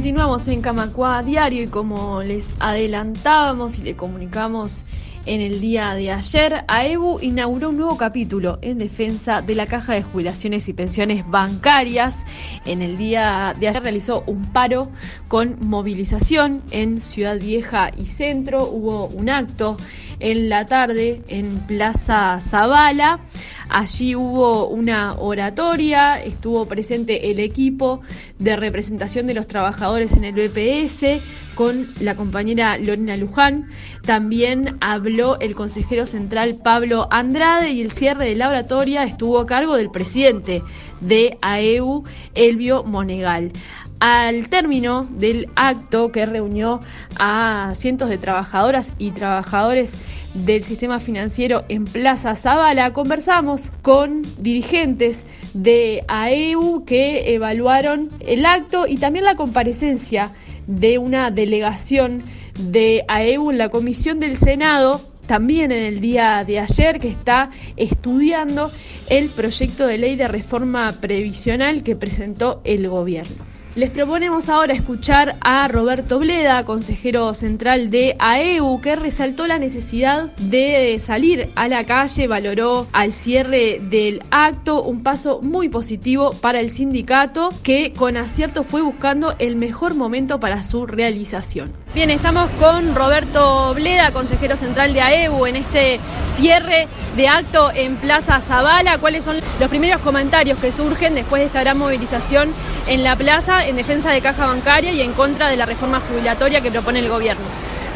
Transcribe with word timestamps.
Continuamos 0.00 0.48
en 0.48 0.62
Camacua 0.62 1.22
Diario 1.22 1.62
y 1.62 1.66
como 1.66 2.22
les 2.22 2.48
adelantábamos 2.58 3.78
y 3.78 3.82
le 3.82 3.96
comunicamos 3.96 4.86
en 5.26 5.42
el 5.42 5.60
día 5.60 5.92
de 5.92 6.10
ayer, 6.10 6.64
AEBU 6.66 7.18
inauguró 7.20 7.68
un 7.68 7.76
nuevo 7.76 7.98
capítulo 7.98 8.58
en 8.62 8.78
defensa 8.78 9.42
de 9.42 9.54
la 9.54 9.66
Caja 9.66 9.92
de 9.92 10.02
Jubilaciones 10.02 10.66
y 10.70 10.72
Pensiones 10.72 11.28
Bancarias. 11.28 12.20
En 12.64 12.80
el 12.80 12.96
día 12.96 13.52
de 13.60 13.68
ayer 13.68 13.82
realizó 13.82 14.24
un 14.26 14.50
paro 14.50 14.88
con 15.28 15.58
movilización 15.60 16.62
en 16.70 16.98
Ciudad 16.98 17.38
Vieja 17.38 17.90
y 17.94 18.06
Centro. 18.06 18.64
Hubo 18.64 19.08
un 19.08 19.28
acto 19.28 19.76
en 20.20 20.48
la 20.48 20.66
tarde 20.66 21.22
en 21.28 21.58
Plaza 21.66 22.38
Zavala. 22.40 23.20
Allí 23.68 24.16
hubo 24.16 24.66
una 24.66 25.14
oratoria, 25.14 26.20
estuvo 26.20 26.66
presente 26.66 27.30
el 27.30 27.38
equipo 27.38 28.00
de 28.38 28.56
representación 28.56 29.28
de 29.28 29.34
los 29.34 29.46
trabajadores 29.46 30.12
en 30.14 30.24
el 30.24 30.34
BPS 30.34 31.22
con 31.54 31.86
la 32.00 32.16
compañera 32.16 32.78
Lorena 32.78 33.16
Luján. 33.16 33.68
También 34.02 34.76
habló 34.80 35.38
el 35.38 35.54
consejero 35.54 36.06
central 36.06 36.56
Pablo 36.64 37.06
Andrade 37.12 37.70
y 37.70 37.80
el 37.80 37.92
cierre 37.92 38.26
de 38.26 38.34
la 38.34 38.48
oratoria 38.48 39.04
estuvo 39.04 39.38
a 39.38 39.46
cargo 39.46 39.76
del 39.76 39.90
presidente 39.90 40.62
de 41.00 41.38
AEU, 41.40 42.02
Elvio 42.34 42.82
Monegal. 42.82 43.52
Al 44.00 44.48
término 44.48 45.06
del 45.10 45.50
acto 45.56 46.10
que 46.10 46.24
reunió 46.24 46.80
a 47.18 47.74
cientos 47.76 48.08
de 48.08 48.16
trabajadoras 48.16 48.92
y 48.98 49.10
trabajadores 49.10 49.92
del 50.32 50.64
sistema 50.64 51.00
financiero 51.00 51.64
en 51.68 51.84
Plaza 51.84 52.34
Zavala, 52.34 52.94
conversamos 52.94 53.70
con 53.82 54.22
dirigentes 54.38 55.22
de 55.52 56.02
AEU 56.08 56.86
que 56.86 57.34
evaluaron 57.34 58.08
el 58.20 58.46
acto 58.46 58.86
y 58.86 58.96
también 58.96 59.26
la 59.26 59.36
comparecencia 59.36 60.30
de 60.66 60.96
una 60.96 61.30
delegación 61.30 62.22
de 62.58 63.04
AEU 63.06 63.50
en 63.50 63.58
la 63.58 63.68
comisión 63.68 64.18
del 64.18 64.38
Senado 64.38 64.98
también 65.26 65.72
en 65.72 65.84
el 65.84 66.00
día 66.00 66.42
de 66.44 66.58
ayer 66.58 66.98
que 66.98 67.08
está 67.08 67.50
estudiando 67.76 68.72
el 69.08 69.28
proyecto 69.28 69.86
de 69.86 69.98
ley 69.98 70.16
de 70.16 70.26
reforma 70.26 70.92
previsional 71.00 71.82
que 71.84 71.94
presentó 71.94 72.60
el 72.64 72.88
gobierno. 72.88 73.49
Les 73.76 73.88
proponemos 73.88 74.48
ahora 74.48 74.72
escuchar 74.72 75.36
a 75.40 75.68
Roberto 75.68 76.18
Bleda, 76.18 76.64
consejero 76.64 77.34
central 77.34 77.88
de 77.88 78.16
AEU, 78.18 78.80
que 78.80 78.96
resaltó 78.96 79.46
la 79.46 79.60
necesidad 79.60 80.34
de 80.38 81.00
salir 81.00 81.48
a 81.54 81.68
la 81.68 81.84
calle, 81.84 82.26
valoró 82.26 82.88
al 82.92 83.12
cierre 83.12 83.80
del 83.80 84.22
acto 84.32 84.82
un 84.82 85.04
paso 85.04 85.40
muy 85.42 85.68
positivo 85.68 86.32
para 86.40 86.58
el 86.58 86.72
sindicato 86.72 87.50
que 87.62 87.92
con 87.92 88.16
acierto 88.16 88.64
fue 88.64 88.82
buscando 88.82 89.36
el 89.38 89.54
mejor 89.54 89.94
momento 89.94 90.40
para 90.40 90.64
su 90.64 90.86
realización. 90.86 91.72
Bien, 91.92 92.08
estamos 92.10 92.48
con 92.60 92.94
Roberto 92.94 93.74
Bleda, 93.74 94.12
consejero 94.12 94.54
central 94.54 94.94
de 94.94 95.00
AEU, 95.00 95.46
en 95.46 95.56
este 95.56 95.98
cierre 96.22 96.86
de 97.16 97.26
acto 97.26 97.72
en 97.74 97.96
Plaza 97.96 98.40
Zavala. 98.40 98.98
¿Cuáles 98.98 99.24
son 99.24 99.38
los 99.58 99.68
primeros 99.68 100.00
comentarios 100.00 100.56
que 100.60 100.70
surgen 100.70 101.16
después 101.16 101.40
de 101.40 101.46
esta 101.46 101.62
gran 101.62 101.76
movilización 101.76 102.54
en 102.86 103.02
la 103.02 103.16
plaza 103.16 103.66
en 103.66 103.74
defensa 103.74 104.12
de 104.12 104.20
caja 104.20 104.46
bancaria 104.46 104.92
y 104.92 105.00
en 105.02 105.12
contra 105.14 105.48
de 105.48 105.56
la 105.56 105.66
reforma 105.66 105.98
jubilatoria 105.98 106.60
que 106.60 106.70
propone 106.70 107.00
el 107.00 107.08
gobierno? 107.08 107.42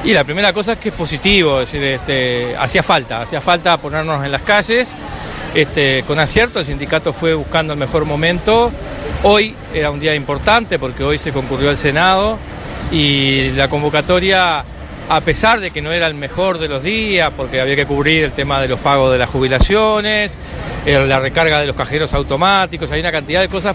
Y 0.03 0.13
la 0.13 0.25
primera 0.25 0.53
cosa 0.53 0.73
es 0.73 0.79
que 0.79 0.89
es 0.89 0.95
positivo, 0.97 1.61
es 1.61 1.71
decir, 1.71 1.87
este, 1.87 2.57
hacía 2.57 2.83
falta, 2.83 3.23
hacía 3.23 3.41
falta 3.41 3.77
ponernos 3.77 4.25
en 4.25 4.33
las 4.33 4.43
calles. 4.43 4.97
Este, 5.55 6.03
con 6.05 6.19
acierto, 6.19 6.59
el 6.59 6.65
sindicato 6.65 7.13
fue 7.13 7.35
buscando 7.35 7.73
el 7.75 7.79
mejor 7.79 8.07
momento. 8.07 8.73
Hoy 9.23 9.55
era 9.73 9.93
un 9.93 10.01
día 10.01 10.17
importante 10.17 10.81
porque 10.81 11.05
hoy 11.05 11.17
se 11.17 11.31
concurrió 11.31 11.71
al 11.71 11.79
Senado 11.79 12.39
y 12.95 13.51
la 13.51 13.67
convocatoria, 13.67 14.65
a 15.09 15.21
pesar 15.21 15.59
de 15.59 15.73
que 15.73 15.83
no 15.83 15.91
era 15.91 16.07
el 16.07 16.15
mejor 16.15 16.59
de 16.61 16.69
los 16.69 16.81
días, 16.81 17.33
porque 17.37 17.61
había 17.61 17.75
que 17.75 17.87
cubrir 17.87 18.23
el 18.23 18.31
tema 18.31 18.61
de 18.61 18.69
los 18.69 18.79
pagos 18.79 19.11
de 19.11 19.19
las 19.19 19.29
jubilaciones, 19.29 20.37
eh, 20.87 21.05
la 21.05 21.19
recarga 21.19 21.61
de 21.61 21.67
los 21.67 21.75
cajeros 21.75 22.15
automáticos, 22.15 22.93
hay 22.93 23.01
una 23.01 23.11
cantidad 23.11 23.41
de 23.41 23.49
cosas 23.49 23.75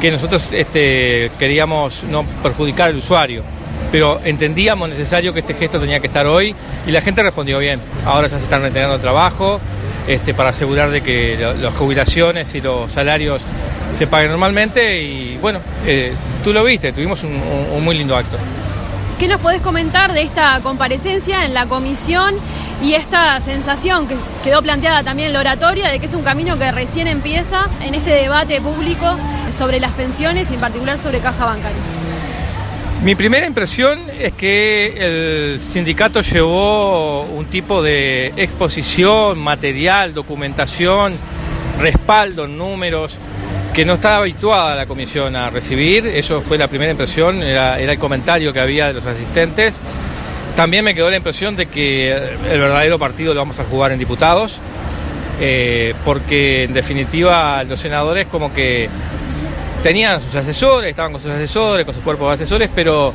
que 0.00 0.10
nosotros 0.10 0.48
este, 0.52 1.30
queríamos 1.38 2.04
no 2.04 2.24
perjudicar 2.42 2.88
al 2.88 2.96
usuario. 2.96 3.42
Pero 3.92 4.20
entendíamos 4.24 4.88
necesario 4.88 5.34
que 5.34 5.40
este 5.40 5.52
gesto 5.52 5.78
tenía 5.78 6.00
que 6.00 6.06
estar 6.06 6.26
hoy 6.26 6.54
y 6.86 6.90
la 6.90 7.02
gente 7.02 7.22
respondió 7.22 7.58
bien. 7.58 7.80
Ahora 8.06 8.28
ya 8.28 8.38
se 8.38 8.44
están 8.44 8.62
retirando 8.62 8.98
trabajo 8.98 9.60
este, 10.08 10.32
para 10.32 10.48
asegurar 10.48 10.90
de 10.90 11.02
que 11.02 11.36
las 11.60 11.74
jubilaciones 11.74 12.54
y 12.54 12.62
los 12.62 12.90
salarios 12.90 13.42
se 13.94 14.06
paguen 14.06 14.30
normalmente 14.30 15.02
y 15.02 15.36
bueno, 15.36 15.60
eh, 15.86 16.14
tú 16.44 16.52
lo 16.52 16.62
viste, 16.62 16.92
tuvimos 16.92 17.24
un, 17.24 17.82
muy 17.82 17.96
lindo 17.96 18.14
acto. 18.14 18.36
¿Qué 19.18 19.26
nos 19.26 19.40
podés 19.40 19.62
comentar 19.62 20.12
de 20.12 20.22
esta 20.22 20.60
comparecencia 20.60 21.44
en 21.46 21.54
la 21.54 21.66
comisión 21.66 22.34
y 22.82 22.94
esta 22.94 23.40
sensación 23.40 24.06
que 24.06 24.16
quedó 24.42 24.60
planteada 24.60 25.02
también 25.02 25.28
en 25.28 25.32
la 25.32 25.40
oratoria 25.40 25.88
de 25.88 25.98
que 25.98 26.06
es 26.06 26.12
un 26.12 26.22
camino 26.22 26.58
que 26.58 26.70
recién 26.70 27.06
empieza 27.06 27.66
en 27.82 27.94
este 27.94 28.10
debate 28.10 28.60
público 28.60 29.16
sobre 29.50 29.80
las 29.80 29.92
pensiones 29.92 30.50
y 30.50 30.54
en 30.54 30.60
particular 30.60 30.98
sobre 30.98 31.20
caja 31.20 31.46
bancaria? 31.46 31.78
Mi 33.02 33.14
primera 33.14 33.46
impresión 33.46 34.00
es 34.18 34.32
que 34.34 35.54
el 35.54 35.60
sindicato 35.62 36.20
llevó 36.20 37.22
un 37.22 37.46
tipo 37.46 37.82
de 37.82 38.32
exposición, 38.36 39.38
material, 39.38 40.12
documentación, 40.12 41.14
respaldo 41.78 42.46
números 42.46 43.18
que 43.74 43.84
no 43.84 43.94
estaba 43.94 44.18
habituada 44.18 44.76
la 44.76 44.86
comisión 44.86 45.34
a 45.34 45.50
recibir. 45.50 46.06
Eso 46.06 46.40
fue 46.40 46.56
la 46.56 46.68
primera 46.68 46.92
impresión, 46.92 47.42
era, 47.42 47.80
el 47.80 47.98
comentario 47.98 48.52
que 48.52 48.60
había 48.60 48.86
de 48.86 48.92
los 48.94 49.04
asistentes. 49.04 49.80
También 50.54 50.84
me 50.84 50.94
quedó 50.94 51.10
la 51.10 51.16
impresión 51.16 51.56
de 51.56 51.66
que 51.66 52.12
el 52.12 52.60
verdadero 52.60 53.00
partido 53.00 53.34
lo 53.34 53.40
vamos 53.40 53.58
a 53.58 53.64
jugar 53.64 53.90
en 53.90 53.98
diputados, 53.98 54.60
eh, 55.40 55.92
porque 56.04 56.64
en 56.64 56.72
definitiva 56.72 57.64
los 57.64 57.80
senadores 57.80 58.28
como 58.28 58.54
que 58.54 58.88
tenían 59.82 60.20
sus 60.20 60.36
asesores, 60.36 60.90
estaban 60.90 61.10
con 61.10 61.20
sus 61.20 61.32
asesores, 61.32 61.84
con 61.84 61.92
sus 61.92 62.04
cuerpos 62.04 62.28
de 62.28 62.34
asesores, 62.34 62.70
pero 62.72 63.12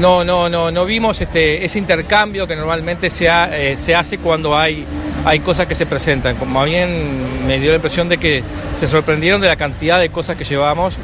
no, 0.00 0.24
no, 0.24 0.48
no, 0.48 0.70
no 0.70 0.84
vimos 0.86 1.20
este, 1.20 1.62
ese 1.62 1.78
intercambio 1.78 2.46
que 2.46 2.56
normalmente 2.56 3.10
se, 3.10 3.28
eh, 3.28 3.76
se 3.76 3.94
hace 3.94 4.16
cuando 4.16 4.56
hay 4.56 4.86
hay 5.28 5.40
cosas 5.40 5.66
que 5.66 5.74
se 5.74 5.84
presentan. 5.84 6.36
Como 6.36 6.64
bien 6.64 7.46
me 7.46 7.60
dio 7.60 7.70
la 7.70 7.76
impresión 7.76 8.08
de 8.08 8.16
que 8.16 8.42
se 8.76 8.88
sorprendieron 8.88 9.42
de 9.42 9.48
la 9.48 9.56
cantidad 9.56 10.00
de 10.00 10.08
cosas 10.08 10.38
que 10.38 10.44
llevamos 10.44 10.96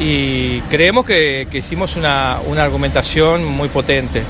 y 0.00 0.60
creemos 0.70 1.04
que, 1.04 1.46
hicimos 1.52 1.96
una, 1.96 2.38
una 2.46 2.64
argumentación 2.64 3.44
muy 3.44 3.68
potente. 3.68 4.22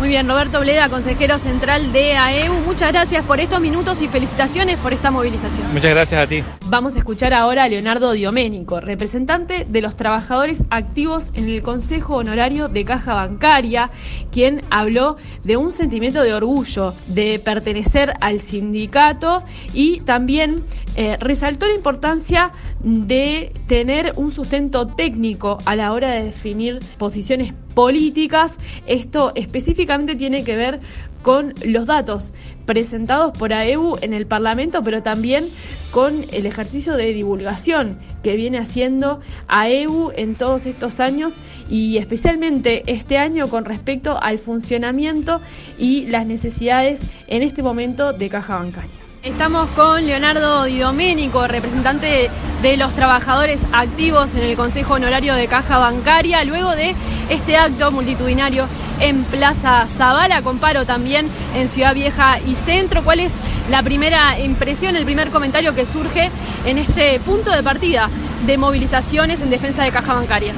Muy 0.00 0.08
bien, 0.08 0.26
Roberto 0.26 0.60
Bleda, 0.60 0.88
consejero 0.88 1.36
central 1.36 1.92
de 1.92 2.14
AEU, 2.14 2.54
muchas 2.64 2.90
gracias 2.90 3.22
por 3.22 3.38
estos 3.38 3.60
minutos 3.60 4.00
y 4.00 4.08
felicitaciones 4.08 4.78
por 4.78 4.94
esta 4.94 5.10
movilización. 5.10 5.70
Muchas 5.74 5.90
gracias 5.90 6.22
a 6.22 6.26
ti. 6.26 6.42
Vamos 6.68 6.94
a 6.94 6.98
escuchar 7.00 7.34
ahora 7.34 7.64
a 7.64 7.68
Leonardo 7.68 8.12
Dioménico, 8.12 8.80
representante 8.80 9.66
de 9.68 9.82
los 9.82 9.96
trabajadores 9.96 10.64
activos 10.70 11.30
en 11.34 11.50
el 11.50 11.60
Consejo 11.60 12.16
Honorario 12.16 12.68
de 12.68 12.82
Caja 12.86 13.12
Bancaria, 13.12 13.90
quien 14.32 14.62
habló 14.70 15.16
de 15.44 15.58
un 15.58 15.70
sentimiento 15.70 16.22
de 16.22 16.32
orgullo 16.32 16.94
de 17.08 17.38
pertenecer 17.38 18.14
al 18.22 18.40
sindicato 18.40 19.44
y 19.74 20.00
también 20.00 20.64
eh, 20.96 21.18
resaltó 21.20 21.66
la 21.66 21.74
importancia 21.74 22.52
de 22.82 23.52
tener 23.66 24.14
un 24.16 24.32
sustento 24.32 24.86
técnico 24.86 25.58
a 25.66 25.76
la 25.76 25.92
hora 25.92 26.10
de 26.10 26.24
definir 26.24 26.78
posiciones 26.96 27.52
políticas. 27.80 28.58
Esto 28.86 29.32
específicamente 29.34 30.14
tiene 30.14 30.44
que 30.44 30.54
ver 30.54 30.80
con 31.22 31.54
los 31.64 31.86
datos 31.86 32.34
presentados 32.66 33.32
por 33.38 33.54
AEU 33.54 33.96
en 34.02 34.12
el 34.12 34.26
Parlamento, 34.26 34.82
pero 34.82 35.02
también 35.02 35.46
con 35.90 36.26
el 36.30 36.44
ejercicio 36.44 36.94
de 36.98 37.14
divulgación 37.14 37.98
que 38.22 38.36
viene 38.36 38.58
haciendo 38.58 39.20
AEU 39.48 40.12
en 40.14 40.34
todos 40.34 40.66
estos 40.66 41.00
años 41.00 41.36
y 41.70 41.96
especialmente 41.96 42.82
este 42.86 43.16
año 43.16 43.48
con 43.48 43.64
respecto 43.64 44.22
al 44.22 44.38
funcionamiento 44.38 45.40
y 45.78 46.04
las 46.04 46.26
necesidades 46.26 47.00
en 47.28 47.42
este 47.42 47.62
momento 47.62 48.12
de 48.12 48.28
caja 48.28 48.56
bancaria. 48.56 48.99
Estamos 49.22 49.68
con 49.76 50.06
Leonardo 50.06 50.64
Di 50.64 50.78
Domenico, 50.78 51.46
representante 51.46 52.30
de 52.62 52.76
los 52.78 52.94
trabajadores 52.94 53.62
activos 53.70 54.34
en 54.34 54.44
el 54.44 54.56
Consejo 54.56 54.94
Honorario 54.94 55.34
de 55.34 55.46
Caja 55.46 55.76
Bancaria, 55.76 56.42
luego 56.44 56.70
de 56.70 56.94
este 57.28 57.58
acto 57.58 57.90
multitudinario 57.90 58.66
en 58.98 59.24
Plaza 59.24 59.86
Zavala, 59.88 60.40
comparo 60.40 60.86
también 60.86 61.28
en 61.54 61.68
Ciudad 61.68 61.94
Vieja 61.94 62.38
y 62.46 62.54
Centro. 62.54 63.04
¿Cuál 63.04 63.20
es 63.20 63.34
la 63.70 63.82
primera 63.82 64.40
impresión, 64.40 64.96
el 64.96 65.04
primer 65.04 65.28
comentario 65.28 65.74
que 65.74 65.84
surge 65.84 66.30
en 66.64 66.78
este 66.78 67.20
punto 67.20 67.50
de 67.50 67.62
partida 67.62 68.08
de 68.46 68.56
movilizaciones 68.56 69.42
en 69.42 69.50
defensa 69.50 69.84
de 69.84 69.90
Caja 69.90 70.14
Bancaria? 70.14 70.54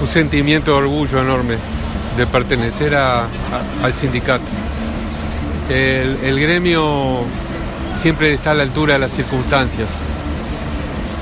Un 0.00 0.08
sentimiento 0.08 0.72
de 0.72 0.78
orgullo 0.78 1.20
enorme 1.20 1.58
de 2.16 2.26
pertenecer 2.26 2.96
al 2.96 3.94
sindicato. 3.94 4.42
el 5.70 6.40
gremio 6.40 7.24
siempre 7.94 8.32
está 8.32 8.52
a 8.52 8.54
la 8.54 8.62
altura 8.62 8.94
de 8.94 8.98
las 8.98 9.12
circunstancias. 9.12 9.88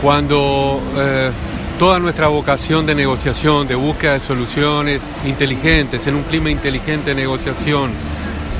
Cuando 0.03 0.81
eh, 0.97 1.31
toda 1.79 1.99
nuestra 1.99 2.29
vocación 2.29 2.87
de 2.87 2.95
negociación, 2.95 3.67
de 3.67 3.75
búsqueda 3.75 4.15
de 4.15 4.21
soluciones 4.21 5.03
inteligentes, 5.25 6.07
en 6.07 6.15
un 6.15 6.23
clima 6.23 6.51
inteligente 6.51 7.11
de 7.11 7.15
negociación, 7.15 7.91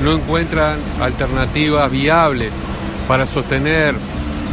no 0.03 0.13
encuentran 0.13 0.77
alternativas 0.99 1.91
viables 1.91 2.53
para 3.07 3.25
sostener 3.25 3.95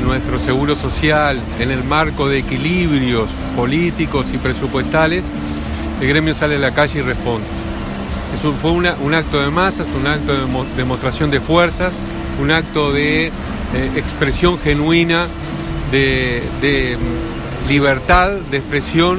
nuestro 0.04 0.38
seguro 0.38 0.76
social 0.76 1.40
en 1.58 1.70
el 1.70 1.84
marco 1.84 2.28
de 2.28 2.38
equilibrios 2.38 3.28
políticos 3.56 4.28
y 4.32 4.38
presupuestales, 4.38 5.24
el 6.00 6.08
gremio 6.08 6.34
sale 6.34 6.56
a 6.56 6.58
la 6.58 6.72
calle 6.72 7.00
y 7.00 7.02
responde. 7.02 7.46
Eso 8.38 8.52
fue 8.60 8.70
un 8.70 9.14
acto 9.14 9.40
de 9.40 9.50
masas, 9.50 9.86
un 9.98 10.06
acto 10.06 10.32
de 10.32 10.76
demostración 10.76 11.30
de 11.30 11.40
fuerzas, 11.40 11.92
un 12.40 12.50
acto 12.50 12.92
de 12.92 13.26
eh, 13.26 13.30
expresión 13.96 14.58
genuina, 14.58 15.26
de, 15.90 16.42
de 16.60 16.96
libertad 17.68 18.32
de 18.50 18.58
expresión, 18.58 19.18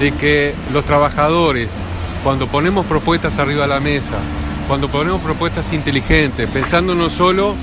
de 0.00 0.12
que 0.12 0.54
los 0.72 0.84
trabajadores, 0.84 1.70
cuando 2.22 2.48
ponemos 2.48 2.86
propuestas 2.86 3.38
arriba 3.38 3.62
de 3.62 3.68
la 3.68 3.80
mesa, 3.80 4.18
cuando 4.68 4.88
ponemos 4.88 5.20
propuestas 5.20 5.72
inteligentes, 5.72 6.48
pensando 6.48 6.94
no 6.94 7.10
solo 7.10 7.54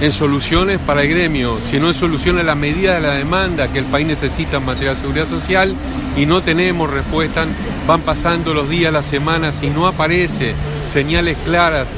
en 0.00 0.12
soluciones 0.12 0.78
para 0.80 1.02
el 1.02 1.08
gremio, 1.08 1.58
sino 1.68 1.88
en 1.88 1.94
soluciones 1.94 2.42
a 2.42 2.46
la 2.46 2.54
medida 2.54 2.94
de 2.94 3.00
la 3.00 3.14
demanda 3.14 3.68
que 3.68 3.78
el 3.78 3.84
país 3.84 4.06
necesita 4.06 4.56
en 4.56 4.66
materia 4.66 4.90
de 4.90 5.00
seguridad 5.00 5.28
social 5.28 5.74
y 6.16 6.26
no 6.26 6.42
tenemos 6.42 6.90
respuesta, 6.90 7.46
van 7.86 8.00
pasando 8.00 8.52
los 8.52 8.68
días, 8.68 8.92
las 8.92 9.06
semanas 9.06 9.56
y 9.62 9.68
no 9.68 9.86
aparece 9.86 10.54
señales 10.90 11.36
claras, 11.44 11.88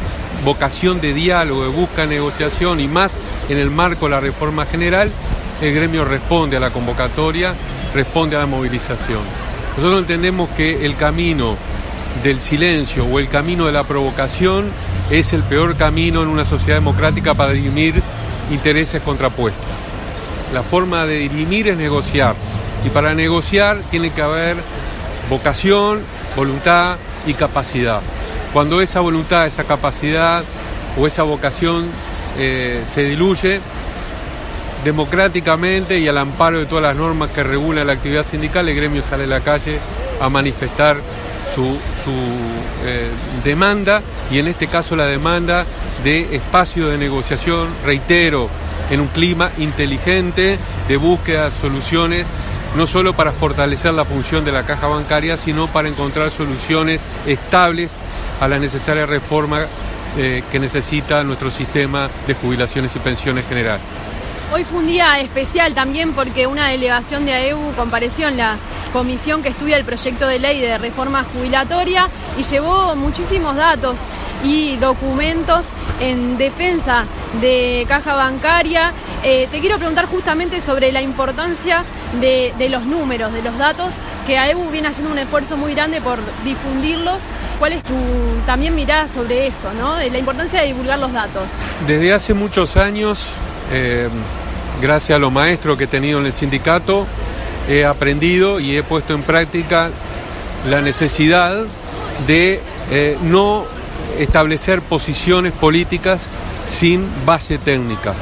vocación 0.45 1.01
de 1.01 1.15
diálogo, 1.15 1.63
de 1.63 1.69
busca 1.69 2.07
negociación 2.07 2.81
y 2.81 2.89
más 2.89 3.19
en 3.49 3.59
el 3.59 3.71
marco 3.71 4.07
de 4.07 4.13
la 4.13 4.21
reforma 4.21 4.67
general, 4.67 5.11
el 5.61 5.75
gremio 5.75 6.05
responde 6.05 6.57
a 6.57 6.61
la 6.61 6.71
convocatoria, 6.71 7.55
responde 7.95 8.37
a 8.37 8.41
la 8.41 8.47
movilización. 8.47 9.21
Nosotros 9.77 10.01
entendemos 10.01 10.49
que 10.51 10.85
el 10.85 10.97
camino 10.97 11.57
del 12.23 12.41
silencio 12.41 13.05
o 13.05 13.19
el 13.19 13.29
camino 13.29 13.67
de 13.67 13.73
la 13.73 13.85
provocación 13.85 14.71
es 15.11 15.33
el 15.33 15.43
peor 15.43 15.77
camino 15.77 16.23
en 16.23 16.29
una 16.29 16.45
sociedad 16.45 16.77
democrática 16.77 17.35
para 17.35 17.53
dirimir 17.53 18.03
intereses 18.51 19.03
contrapuestos. 19.03 19.65
La 20.53 20.63
forma 20.63 21.07
de 21.07 21.19
dirimir 21.19 21.69
es 21.69 21.77
negociar 21.77 22.35
y 22.85 22.91
para 22.91 23.15
negociar 23.15 23.81
tiene 23.91 24.11
que 24.11 24.23
haber 24.23 24.57
vocación, 25.29 26.03
voluntad 26.37 26.97
y 27.27 27.35
capacidad. 27.35 28.01
Cuando 28.55 28.81
esa 28.81 29.01
voluntad, 29.01 29.49
esa 29.49 29.65
capacidad 29.65 30.45
o 30.97 31.09
esa 31.09 31.25
vocación 31.25 31.87
eh, 32.39 32.85
se 32.87 33.05
diluye, 33.05 33.61
democráticamente 34.85 35.99
y 35.99 36.07
al 36.07 36.19
amparo 36.19 36.61
de 36.61 36.67
todas 36.67 36.85
las 36.85 36.95
normas 36.95 37.31
que 37.31 37.43
regulan 37.43 37.89
la 37.89 37.95
actividad 37.95 38.23
sindical, 38.23 38.69
el 38.69 38.77
gremio 38.77 39.03
sale 39.03 39.25
a 39.25 39.27
la 39.27 39.41
calle 39.41 39.81
a 40.21 40.29
manifestar 40.29 40.99
su, 41.53 41.65
eh, 42.85 43.09
demanda 43.43 44.03
y 44.31 44.39
en 44.39 44.47
este 44.47 44.69
caso 44.69 44.95
la 44.95 45.07
demanda 45.07 45.67
de 46.05 46.37
espacio 46.37 46.89
de 46.91 46.97
negociación, 46.97 47.69
reitero, 47.85 48.49
en 48.89 49.01
un 49.01 49.09
clima 49.09 49.51
inteligente 49.59 50.59
de 50.87 50.97
búsqueda 50.97 51.51
de 51.51 51.57
soluciones, 51.61 52.25
no 52.75 52.87
solo 52.87 53.15
para 53.15 53.33
fortalecer 53.33 53.95
la 53.95 54.05
función 54.05 54.45
de 54.45 54.53
la 54.53 54.65
caja 54.65 54.89
bancaria, 54.89 55.37
sino 55.37 55.69
para 55.69 55.89
encontrar 55.89 56.31
soluciones 56.31 57.05
estables 57.27 57.93
a 58.41 58.49
la 58.49 58.59
necesaria 58.59 59.07
reforma 59.07 59.67
eh, 60.17 60.43
que 60.51 60.59
necesita 60.59 61.23
nuestro 61.25 61.51
sistema 61.51 62.09
de 62.27 62.35
jubilaciones 62.35 62.95
y 62.97 62.99
pensiones 62.99 63.47
general. 63.49 63.81
Hoy 64.53 64.63
fue 64.65 64.79
un 64.79 64.87
día 64.87 65.19
especial 65.21 65.75
también 65.75 66.13
porque 66.13 66.47
una 66.47 66.69
delegación 66.69 67.25
de 67.25 67.33
AEU 67.33 67.73
compareció 67.77 68.29
en 68.29 68.37
la 68.37 68.57
comisión 68.93 69.43
que 69.43 69.49
estudia 69.49 69.77
el 69.77 69.85
proyecto 69.85 70.29
de 70.29 70.39
ley 70.39 70.61
de 70.61 70.79
reforma 70.79 71.25
jubilatoria 71.25 72.09
y 72.39 72.43
llevó 72.43 72.95
muchísimos 72.95 73.57
datos 73.57 74.01
y 74.45 74.77
documentos 74.77 75.71
en 75.99 76.37
defensa 76.37 77.05
de 77.41 77.85
caja 77.89 78.15
bancaria. 78.15 78.93
Eh, 79.25 79.49
te 79.51 79.59
quiero 79.61 79.79
preguntar 79.79 80.05
justamente 80.07 80.61
sobre 80.61 80.93
la 80.93 81.01
importancia 81.01 81.83
de, 82.21 82.53
los 82.69 82.85
números, 82.85 83.33
de 83.33 83.43
los 83.43 83.57
datos, 83.59 83.95
que 84.27 84.39
AEU 84.39 84.71
viene 84.71 84.89
haciendo 84.89 85.11
un 85.11 85.19
esfuerzo 85.19 85.57
muy 85.57 85.75
grande 85.75 86.01
por 86.01 86.19
difundirlos. 86.45 87.23
¿Cuál 87.59 87.73
es 87.73 87.83
tu 87.83 87.95
también 88.47 88.75
mirada 88.75 89.09
sobre 89.09 89.47
eso, 89.47 89.73
¿no? 89.81 89.97
la 89.97 90.19
importancia 90.19 90.61
de 90.61 90.67
divulgar 90.67 90.99
los 90.99 91.13
datos? 91.13 91.53
Desde 91.87 92.13
hace 92.13 92.35
muchos 92.35 92.77
años 92.77 93.27
eh, 93.77 94.09
gracias 94.81 95.17
a 95.17 95.19
los 95.19 95.33
maestros 95.33 95.77
que 95.77 95.85
he 95.85 95.89
tenido 95.89 96.21
en 96.21 96.27
el 96.27 96.33
sindicato, 96.33 97.09
he 97.69 97.85
aprendido 97.85 98.61
y 98.61 98.77
he 98.77 98.85
puesto 98.85 99.15
en 99.15 99.23
práctica 99.23 99.91
la 100.69 100.81
necesidad 100.81 101.65
de 102.29 102.61
eh, 102.93 103.19
no 103.23 103.65
establecer 104.17 104.81
posiciones 104.81 105.53
políticas 105.53 106.23
sin 106.69 107.05
base 107.27 107.59
técnica. 107.59 108.15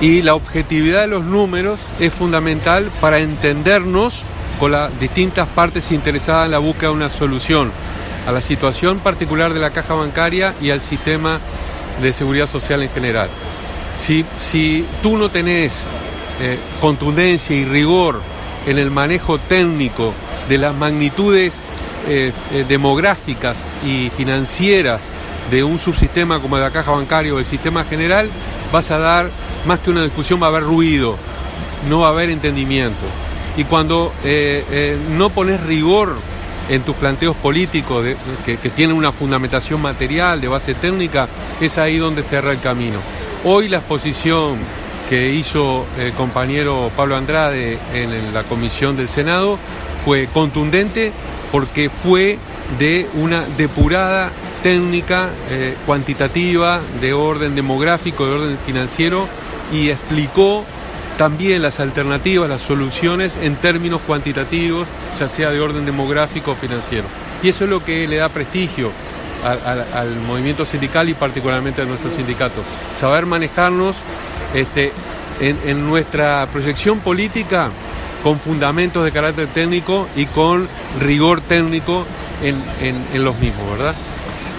Y 0.00 0.22
la 0.22 0.34
objetividad 0.34 1.02
de 1.02 1.08
los 1.08 1.24
números 1.24 1.78
es 2.00 2.14
fundamental 2.14 2.90
para 3.00 3.18
entendernos 3.18 4.22
con 4.58 4.72
las 4.72 4.98
distintas 4.98 5.46
partes 5.48 5.92
interesadas 5.92 6.46
en 6.46 6.52
la 6.52 6.58
búsqueda 6.58 6.88
de 6.90 6.96
una 6.96 7.08
solución 7.10 7.70
a 8.26 8.32
la 8.32 8.40
situación 8.40 9.00
particular 9.00 9.52
de 9.52 9.60
la 9.60 9.70
caja 9.70 9.92
bancaria 9.92 10.54
y 10.62 10.70
al 10.70 10.80
sistema 10.80 11.40
de 12.00 12.12
seguridad 12.14 12.46
social 12.46 12.82
en 12.82 12.88
general. 12.88 13.28
Si, 13.94 14.84
tú 15.02 15.16
no 15.16 15.28
tenés 15.28 15.84
eh, 16.40 16.58
contundencia 16.80 17.54
y 17.54 17.64
rigor 17.64 18.20
en 18.66 18.78
el 18.78 18.90
manejo 18.90 19.38
técnico 19.38 20.12
de 20.48 20.58
las 20.58 20.74
magnitudes 20.74 21.54
eh, 22.08 22.32
eh, 22.52 22.64
demográficas 22.66 23.58
y 23.86 24.10
financieras 24.16 25.00
de 25.50 25.62
un 25.62 25.78
subsistema 25.78 26.40
como 26.40 26.58
la 26.58 26.70
caja 26.70 26.90
bancaria 26.90 27.34
o 27.34 27.38
el 27.38 27.44
sistema 27.44 27.84
general, 27.84 28.30
vas 28.72 28.90
a 28.90 28.98
dar, 28.98 29.30
más 29.66 29.80
que 29.80 29.90
una 29.90 30.02
discusión, 30.02 30.40
va 30.42 30.46
a 30.46 30.50
haber 30.50 30.64
ruido, 30.64 31.16
no 31.88 32.00
va 32.00 32.08
a 32.08 32.10
haber 32.10 32.30
entendimiento. 32.30 33.04
Y 33.56 33.64
cuando 33.64 34.12
no 35.10 35.30
pones 35.30 35.60
rigor 35.64 36.16
en 36.70 36.82
tus 36.82 36.96
planteos 36.96 37.36
políticos 37.36 38.06
que, 38.46 38.56
tienen 38.56 38.96
una 38.96 39.12
fundamentación 39.12 39.82
material 39.82 40.40
de 40.40 40.48
base 40.48 40.74
técnica, 40.74 41.28
es 41.60 41.76
ahí 41.76 41.98
donde 41.98 42.22
se 42.22 42.38
el 42.38 42.60
camino. 42.60 42.98
Hoy 43.44 43.68
la 43.68 43.78
exposición 43.78 44.56
que 45.08 45.30
hizo 45.30 45.84
el 45.98 46.12
compañero 46.12 46.92
Pablo 46.96 47.16
Andrade 47.16 47.76
en 47.92 48.32
la 48.32 48.44
comisión 48.44 48.96
del 48.96 49.08
Senado 49.08 49.58
fue 50.04 50.28
contundente 50.28 51.10
porque 51.50 51.90
fue 51.90 52.38
de 52.78 53.08
una 53.14 53.42
depurada 53.56 54.30
técnica 54.62 55.30
eh, 55.50 55.74
cuantitativa 55.86 56.80
de 57.00 57.14
orden 57.14 57.56
demográfico, 57.56 58.26
de 58.26 58.32
orden 58.32 58.58
financiero 58.64 59.26
y 59.72 59.90
explicó 59.90 60.64
también 61.18 61.62
las 61.62 61.80
alternativas, 61.80 62.48
las 62.48 62.62
soluciones 62.62 63.32
en 63.42 63.56
términos 63.56 64.02
cuantitativos, 64.06 64.86
ya 65.18 65.28
sea 65.28 65.50
de 65.50 65.60
orden 65.60 65.84
demográfico 65.84 66.52
o 66.52 66.54
financiero. 66.54 67.06
Y 67.42 67.48
eso 67.48 67.64
es 67.64 67.70
lo 67.70 67.84
que 67.84 68.06
le 68.06 68.18
da 68.18 68.28
prestigio 68.28 68.92
al, 69.44 70.16
movimiento 70.26 70.64
sindical 70.64 71.08
y 71.08 71.14
particularmente 71.14 71.82
a 71.82 71.84
nuestro 71.84 72.10
sindicato. 72.10 72.62
Saber 72.94 73.26
manejarnos 73.26 73.96
este, 74.54 74.92
en, 75.40 75.86
nuestra 75.86 76.46
proyección 76.52 77.00
política 77.00 77.70
con 78.22 78.38
fundamentos 78.38 79.04
de 79.04 79.12
carácter 79.12 79.48
técnico 79.48 80.08
y 80.16 80.26
con 80.26 80.68
rigor 81.00 81.40
técnico 81.40 82.06
en, 82.42 82.62
en 82.80 83.24
los 83.24 83.38
mismos, 83.38 83.70
¿verdad? 83.70 83.94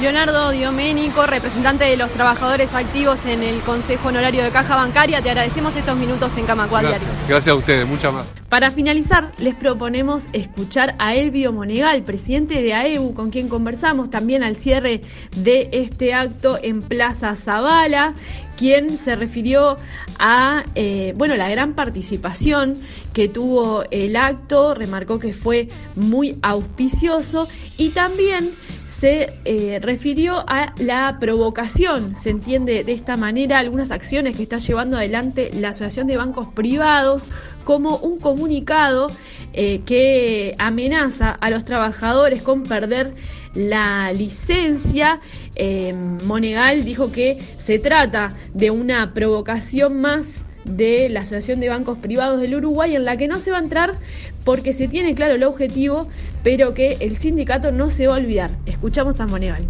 Leonardo 0.03 0.51
Dioménico, 0.51 1.25
representante 1.25 1.85
de 1.85 1.95
los 1.95 2.11
trabajadores 2.11 2.73
activos 2.73 3.25
en 3.25 3.41
el 3.41 3.61
Consejo 3.61 4.09
Honorario 4.09 4.43
de 4.43 4.51
Caja 4.51 4.75
Bancaria, 4.75 5.21
te 5.21 5.29
agradecemos 5.29 5.77
estos 5.77 5.95
minutos 5.95 6.35
en 6.35 6.45
Camacuá 6.45 6.81
Diario. 6.81 7.07
Gracias 7.29 7.53
a 7.53 7.55
ustedes, 7.55 7.87
muchas 7.87 8.13
más. 8.13 8.27
Para 8.49 8.69
finalizar, 8.69 9.31
les 9.37 9.55
proponemos 9.55 10.25
escuchar 10.33 10.93
a 10.99 11.15
Elvio 11.15 11.53
Monegal, 11.53 12.03
presidente 12.03 12.61
de 12.61 12.73
AEU, 12.73 13.13
con 13.13 13.29
quien 13.29 13.47
conversamos 13.47 14.09
también 14.09 14.43
al 14.43 14.57
cierre 14.57 14.99
de 15.37 15.69
este 15.71 16.13
acto 16.13 16.59
en 16.61 16.81
Plaza 16.81 17.37
Zavala, 17.37 18.13
quien 18.57 18.97
se 18.97 19.15
refirió 19.15 19.77
a 20.19 20.65
eh, 20.75 21.13
bueno, 21.15 21.35
la 21.37 21.49
gran 21.49 21.75
participación 21.75 22.75
que 23.13 23.29
tuvo 23.29 23.85
el 23.89 24.15
acto, 24.17 24.73
remarcó 24.73 25.17
que 25.17 25.33
fue 25.33 25.69
muy 25.95 26.37
auspicioso 26.41 27.47
y 27.77 27.89
también 27.89 28.51
se 28.93 29.33
eh, 29.45 29.79
refirió 29.81 30.45
a 30.47 30.73
la 30.77 31.17
provocación, 31.19 32.15
se 32.15 32.29
entiende 32.29 32.83
de 32.83 32.93
esta 32.93 33.17
manera 33.17 33.57
algunas 33.57 33.89
acciones 33.89 34.37
que 34.37 34.43
está 34.43 34.59
llevando 34.59 34.97
adelante 34.97 35.49
la 35.53 35.69
Asociación 35.69 36.05
de 36.05 36.15
Bancos 36.15 36.47
Privados 36.53 37.27
como 37.63 37.97
un 37.97 38.19
comunicado 38.19 39.07
eh, 39.53 39.81
que 39.85 40.55
amenaza 40.59 41.31
a 41.31 41.49
los 41.49 41.65
trabajadores 41.65 42.43
con 42.43 42.63
perder 42.63 43.15
la 43.55 44.13
licencia. 44.13 45.19
Eh, 45.55 45.93
Monegal 46.25 46.85
dijo 46.85 47.11
que 47.11 47.41
se 47.57 47.79
trata 47.79 48.35
de 48.53 48.69
una 48.69 49.13
provocación 49.13 50.01
más 50.01 50.43
de 50.65 51.09
la 51.09 51.21
Asociación 51.21 51.59
de 51.59 51.69
Bancos 51.69 51.97
Privados 51.97 52.39
del 52.39 52.55
Uruguay, 52.55 52.95
en 52.95 53.05
la 53.05 53.17
que 53.17 53.27
no 53.27 53.39
se 53.39 53.51
va 53.51 53.57
a 53.57 53.61
entrar 53.61 53.95
porque 54.43 54.73
se 54.73 54.87
tiene 54.87 55.15
claro 55.15 55.35
el 55.35 55.43
objetivo, 55.43 56.07
pero 56.43 56.73
que 56.73 56.97
el 56.99 57.17
sindicato 57.17 57.71
no 57.71 57.89
se 57.89 58.07
va 58.07 58.15
a 58.15 58.19
olvidar. 58.19 58.51
Escuchamos 58.65 59.19
a 59.19 59.27
Monegal. 59.27 59.67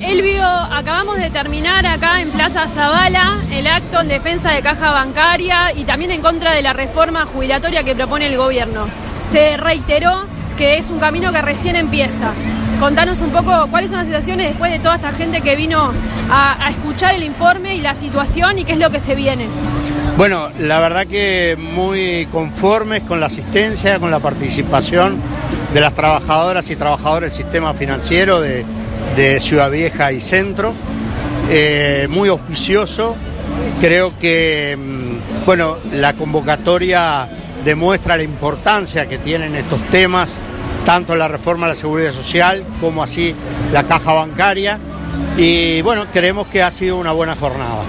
Elvio, 0.00 0.44
acabamos 0.44 1.16
de 1.18 1.30
terminar 1.30 1.86
acá 1.86 2.20
en 2.20 2.30
Plaza 2.30 2.66
Zavala 2.68 3.38
el 3.50 3.66
acto 3.66 4.00
en 4.00 4.08
defensa 4.08 4.50
de 4.50 4.60
caja 4.60 4.90
bancaria 4.90 5.72
y 5.74 5.84
también 5.84 6.10
en 6.10 6.20
contra 6.20 6.52
de 6.52 6.62
la 6.62 6.72
reforma 6.72 7.24
jubilatoria 7.24 7.84
que 7.84 7.94
propone 7.94 8.26
el 8.26 8.36
gobierno. 8.36 8.86
Se 9.18 9.56
reiteró 9.56 10.26
que 10.58 10.78
es 10.78 10.90
un 10.90 10.98
camino 10.98 11.32
que 11.32 11.40
recién 11.40 11.76
empieza. 11.76 12.32
Contanos 12.80 13.20
un 13.20 13.30
poco 13.30 13.68
cuáles 13.70 13.90
son 13.90 13.98
las 13.98 14.08
situaciones 14.08 14.48
después 14.48 14.72
de 14.72 14.80
toda 14.80 14.96
esta 14.96 15.12
gente 15.12 15.40
que 15.40 15.56
vino 15.56 15.92
a, 16.28 16.66
a 16.66 16.70
escuchar 16.70 17.14
el 17.14 17.22
informe 17.22 17.76
y 17.76 17.80
la 17.80 17.94
situación 17.94 18.58
y 18.58 18.64
qué 18.64 18.72
es 18.72 18.78
lo 18.78 18.90
que 18.90 19.00
se 19.00 19.14
viene. 19.14 19.46
Bueno, 20.16 20.48
la 20.60 20.78
verdad 20.78 21.08
que 21.08 21.56
muy 21.58 22.28
conformes 22.30 23.02
con 23.02 23.18
la 23.18 23.26
asistencia, 23.26 23.98
con 23.98 24.12
la 24.12 24.20
participación 24.20 25.16
de 25.72 25.80
las 25.80 25.92
trabajadoras 25.94 26.70
y 26.70 26.76
trabajadores 26.76 27.30
del 27.30 27.44
sistema 27.44 27.74
financiero 27.74 28.40
de, 28.40 28.64
Ciudad 29.40 29.72
Vieja 29.72 30.12
y 30.12 30.20
Centro. 30.20 30.72
Eh, 31.50 32.06
muy 32.10 32.28
auspicioso. 32.28 33.16
Creo 33.80 34.16
que 34.20 34.78
mm, 34.78 35.46
bueno, 35.46 35.78
la 35.92 36.12
convocatoria 36.12 37.28
demuestra 37.64 38.16
la 38.16 38.22
importancia 38.22 39.06
que 39.06 39.18
tienen 39.18 39.56
estos 39.56 39.80
temas, 39.88 40.38
tanto 40.86 41.16
la 41.16 41.26
reforma 41.26 41.66
de 41.66 41.72
la 41.72 41.80
seguridad 41.80 42.12
social 42.12 42.62
como 42.80 43.02
así 43.02 43.34
la 43.72 43.82
caja 43.82 44.12
bancaria. 44.12 44.78
Y 45.36 45.82
bueno, 45.82 46.06
creemos 46.12 46.46
que 46.46 46.62
ha 46.62 46.70
sido 46.70 46.98
una 46.98 47.10
buena 47.10 47.34
jornada. 47.34 47.82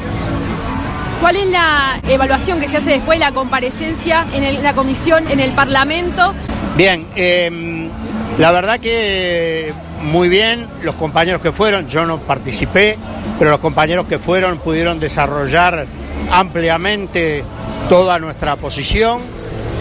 ¿Cuál 1.25 1.37
es 1.37 1.47
la 1.47 1.99
evaluación 2.07 2.59
que 2.59 2.67
se 2.67 2.77
hace 2.77 2.91
después 2.91 3.17
de 3.17 3.25
la 3.25 3.31
comparecencia 3.31 4.27
en 4.31 4.61
la 4.61 4.75
comisión 4.75 5.27
en 5.31 5.39
el 5.39 5.53
Parlamento? 5.53 6.35
Bien, 6.77 7.07
eh, 7.15 7.89
la 8.37 8.51
verdad 8.51 8.79
que 8.79 9.73
muy 10.03 10.29
bien, 10.29 10.67
los 10.83 10.93
compañeros 10.93 11.41
que 11.41 11.51
fueron, 11.51 11.87
yo 11.87 12.05
no 12.05 12.19
participé, 12.19 12.99
pero 13.39 13.49
los 13.49 13.59
compañeros 13.59 14.05
que 14.05 14.19
fueron 14.19 14.59
pudieron 14.59 14.99
desarrollar 14.99 15.87
ampliamente 16.29 17.43
toda 17.89 18.19
nuestra 18.19 18.55
posición, 18.55 19.19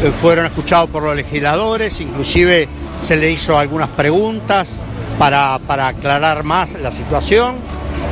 eh, 0.03 0.11
fueron 0.19 0.47
escuchados 0.47 0.89
por 0.89 1.03
los 1.03 1.15
legisladores, 1.15 2.01
inclusive 2.01 2.71
se 3.03 3.19
le 3.19 3.31
hizo 3.31 3.59
algunas 3.59 3.91
preguntas 3.91 4.77
para, 5.19 5.59
para 5.67 5.89
aclarar 5.89 6.43
más 6.43 6.73
la 6.81 6.91
situación. 6.91 7.57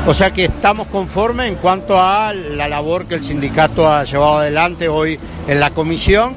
O 0.06 0.14
sea 0.14 0.32
que 0.32 0.46
estamos 0.46 0.88
conformes 0.88 1.48
en 1.48 1.54
cuanto 1.56 2.00
a 2.00 2.32
la 2.32 2.68
labor 2.68 3.06
que 3.06 3.14
el 3.14 3.22
sindicato 3.22 3.88
ha 3.88 4.02
llevado 4.04 4.38
adelante 4.38 4.88
hoy 4.88 5.18
en 5.46 5.60
la 5.60 5.70
comisión, 5.70 6.34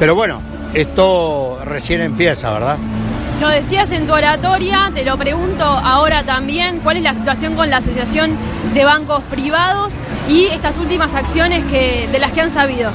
pero 0.00 0.14
bueno, 0.14 0.40
esto 0.72 1.58
recién 1.64 2.00
empieza, 2.00 2.52
¿verdad? 2.52 2.78
Lo 3.40 3.48
decías 3.48 3.90
en 3.90 4.06
tu 4.06 4.14
oratoria, 4.14 4.90
te 4.94 5.04
lo 5.04 5.18
pregunto 5.18 5.64
ahora 5.64 6.22
también, 6.22 6.78
¿cuál 6.78 6.96
es 6.96 7.02
la 7.02 7.12
situación 7.12 7.54
con 7.54 7.70
la 7.70 7.78
Asociación 7.78 8.36
de 8.72 8.84
Bancos 8.84 9.22
Privados 9.24 9.94
y 10.28 10.44
estas 10.44 10.78
últimas 10.78 11.14
acciones 11.14 11.64
que, 11.64 12.08
de 12.10 12.18
las 12.18 12.32
que 12.32 12.40
han 12.40 12.50
sabido? 12.50 12.90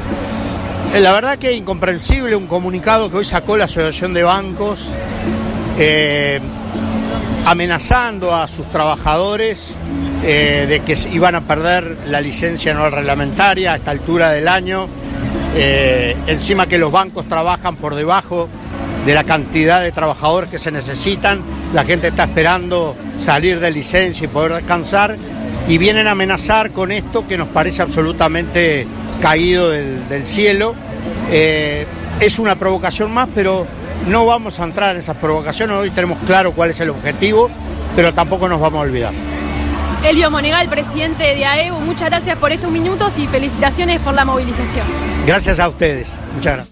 Eh, 0.93 0.99
La 1.01 1.11
verdad 1.11 1.37
que 1.37 1.51
es 1.51 1.57
incomprensible 1.57 2.35
un 2.35 2.47
comunicado 2.47 3.11
que 3.11 3.17
hoy 3.17 3.25
sacó 3.25 3.57
la 3.57 3.65
Asociación 3.65 4.13
de 4.13 4.23
Bancos 4.23 4.87
eh, 5.77 6.39
amenazando 7.47 8.35
a 8.35 8.45
sus 8.49 8.69
trabajadores 8.71 9.79
eh, 10.21 10.65
de 10.67 10.81
que 10.81 10.97
iban 11.13 11.33
a 11.33 11.41
perder 11.41 11.95
la 12.07 12.19
licencia 12.19 12.73
anual 12.73 12.91
reglamentaria 12.91 13.71
a 13.71 13.75
esta 13.77 13.91
altura 13.91 14.31
del 14.31 14.49
año. 14.49 14.89
Eh, 15.55 16.17
encima 16.27 16.67
que 16.67 16.77
los 16.77 16.91
bancos 16.91 17.25
trabajan 17.29 17.77
por 17.77 17.95
debajo 17.95 18.49
de 19.05 19.15
la 19.15 19.23
cantidad 19.23 19.81
de 19.81 19.93
trabajadores 19.93 20.49
que 20.49 20.59
se 20.59 20.71
necesitan, 20.71 21.41
la 21.73 21.85
gente 21.85 22.09
está 22.09 22.25
esperando 22.25 22.97
salir 23.15 23.61
de 23.61 23.71
licencia 23.71 24.25
y 24.25 24.27
poder 24.27 24.55
descansar 24.55 25.15
y 25.69 25.77
vienen 25.77 26.07
a 26.07 26.11
amenazar 26.11 26.71
con 26.71 26.91
esto 26.91 27.25
que 27.25 27.37
nos 27.37 27.47
parece 27.47 27.81
absolutamente 27.81 28.85
caído 29.21 29.69
del, 29.69 30.09
del 30.09 30.27
cielo. 30.27 30.75
Eh, 31.31 31.87
es 32.19 32.39
una 32.39 32.55
provocación 32.55 33.09
más, 33.11 33.29
pero 33.33 33.65
no 34.07 34.25
vamos 34.25 34.59
a 34.59 34.63
entrar 34.63 34.91
en 34.91 34.97
esas 34.97 35.17
provocaciones, 35.17 35.75
hoy 35.75 35.89
tenemos 35.89 36.19
claro 36.25 36.51
cuál 36.53 36.71
es 36.71 36.79
el 36.79 36.89
objetivo, 36.89 37.49
pero 37.95 38.13
tampoco 38.13 38.47
nos 38.47 38.59
vamos 38.59 38.79
a 38.79 38.81
olvidar. 38.81 39.13
Elvio 40.03 40.31
Monegal, 40.31 40.67
presidente 40.69 41.23
de 41.23 41.45
AEU, 41.45 41.79
muchas 41.79 42.09
gracias 42.09 42.37
por 42.37 42.51
estos 42.51 42.71
minutos 42.71 43.17
y 43.17 43.27
felicitaciones 43.27 43.99
por 43.99 44.13
la 44.13 44.25
movilización. 44.25 44.85
Gracias 45.25 45.59
a 45.59 45.67
ustedes, 45.67 46.13
muchas 46.35 46.53
gracias. 46.53 46.65